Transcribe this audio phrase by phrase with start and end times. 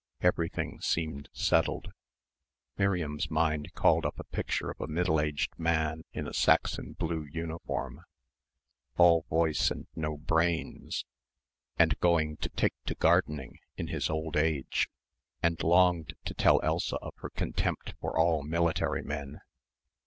[0.21, 1.91] Everything seemed settled.
[2.75, 7.23] Miriam's mind called up a picture of a middle aged man in a Saxon blue
[7.31, 8.01] uniform
[8.97, 11.05] all voice and no brains
[11.77, 14.89] and going to take to gardening in his old age
[15.43, 19.39] and longed to tell Elsa of her contempt for all military men.